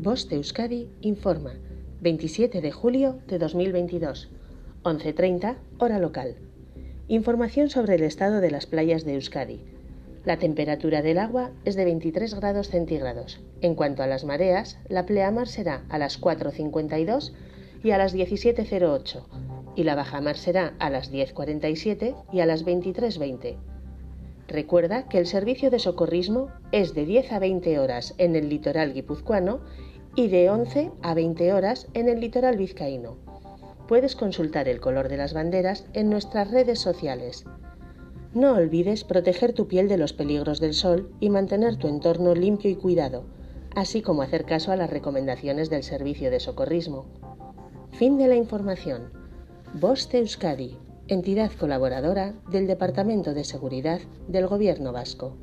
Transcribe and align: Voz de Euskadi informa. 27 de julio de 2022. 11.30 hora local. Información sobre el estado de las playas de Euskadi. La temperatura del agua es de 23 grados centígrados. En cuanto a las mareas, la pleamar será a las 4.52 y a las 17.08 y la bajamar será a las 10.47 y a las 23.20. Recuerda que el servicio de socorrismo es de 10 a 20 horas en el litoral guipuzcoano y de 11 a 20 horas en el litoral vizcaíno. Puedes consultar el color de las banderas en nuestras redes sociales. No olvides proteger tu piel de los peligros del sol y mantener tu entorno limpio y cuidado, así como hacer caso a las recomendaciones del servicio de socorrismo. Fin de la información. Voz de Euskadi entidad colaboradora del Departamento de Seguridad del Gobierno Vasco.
Voz 0.00 0.28
de 0.28 0.36
Euskadi 0.36 0.88
informa. 1.00 1.54
27 2.02 2.60
de 2.60 2.70
julio 2.70 3.18
de 3.26 3.36
2022. 3.36 4.28
11.30 4.84 5.56
hora 5.78 5.98
local. 5.98 6.36
Información 7.08 7.68
sobre 7.68 7.96
el 7.96 8.04
estado 8.04 8.40
de 8.40 8.52
las 8.52 8.66
playas 8.66 9.04
de 9.04 9.14
Euskadi. 9.14 9.60
La 10.24 10.38
temperatura 10.38 11.02
del 11.02 11.18
agua 11.18 11.50
es 11.64 11.74
de 11.74 11.84
23 11.84 12.32
grados 12.34 12.68
centígrados. 12.68 13.40
En 13.60 13.74
cuanto 13.74 14.04
a 14.04 14.06
las 14.06 14.22
mareas, 14.22 14.78
la 14.88 15.04
pleamar 15.04 15.48
será 15.48 15.84
a 15.88 15.98
las 15.98 16.20
4.52 16.20 17.32
y 17.82 17.90
a 17.90 17.98
las 17.98 18.14
17.08 18.14 19.24
y 19.74 19.82
la 19.82 19.96
bajamar 19.96 20.36
será 20.36 20.74
a 20.78 20.90
las 20.90 21.12
10.47 21.12 22.14
y 22.32 22.38
a 22.38 22.46
las 22.46 22.64
23.20. 22.64 23.56
Recuerda 24.48 25.08
que 25.08 25.18
el 25.18 25.26
servicio 25.26 25.70
de 25.70 25.78
socorrismo 25.78 26.48
es 26.72 26.94
de 26.94 27.04
10 27.04 27.32
a 27.32 27.38
20 27.38 27.78
horas 27.78 28.14
en 28.16 28.34
el 28.34 28.48
litoral 28.48 28.94
guipuzcoano 28.94 29.60
y 30.18 30.26
de 30.26 30.50
11 30.50 30.90
a 31.00 31.14
20 31.14 31.52
horas 31.52 31.86
en 31.94 32.08
el 32.08 32.18
litoral 32.18 32.56
vizcaíno. 32.56 33.18
Puedes 33.86 34.16
consultar 34.16 34.66
el 34.66 34.80
color 34.80 35.08
de 35.08 35.16
las 35.16 35.32
banderas 35.32 35.86
en 35.92 36.10
nuestras 36.10 36.50
redes 36.50 36.80
sociales. 36.80 37.44
No 38.34 38.54
olvides 38.54 39.04
proteger 39.04 39.52
tu 39.52 39.68
piel 39.68 39.86
de 39.86 39.96
los 39.96 40.12
peligros 40.12 40.58
del 40.58 40.74
sol 40.74 41.12
y 41.20 41.30
mantener 41.30 41.76
tu 41.76 41.86
entorno 41.86 42.34
limpio 42.34 42.68
y 42.68 42.74
cuidado, 42.74 43.26
así 43.76 44.02
como 44.02 44.22
hacer 44.22 44.44
caso 44.44 44.72
a 44.72 44.76
las 44.76 44.90
recomendaciones 44.90 45.70
del 45.70 45.84
servicio 45.84 46.32
de 46.32 46.40
socorrismo. 46.40 47.06
Fin 47.92 48.18
de 48.18 48.26
la 48.26 48.34
información. 48.34 49.12
Voz 49.72 50.10
de 50.10 50.18
Euskadi 50.18 50.78
entidad 51.06 51.52
colaboradora 51.52 52.34
del 52.50 52.66
Departamento 52.66 53.34
de 53.34 53.44
Seguridad 53.44 54.00
del 54.26 54.48
Gobierno 54.48 54.92
Vasco. 54.92 55.36